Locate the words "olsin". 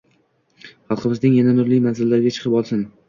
2.63-2.83